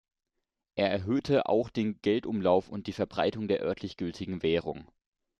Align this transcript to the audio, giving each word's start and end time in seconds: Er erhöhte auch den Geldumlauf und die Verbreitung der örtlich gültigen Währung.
Er 0.73 0.89
erhöhte 0.89 1.45
auch 1.47 1.69
den 1.69 2.01
Geldumlauf 2.01 2.69
und 2.69 2.87
die 2.87 2.91
Verbreitung 2.91 3.47
der 3.47 3.61
örtlich 3.61 3.97
gültigen 3.97 4.41
Währung. 4.41 4.87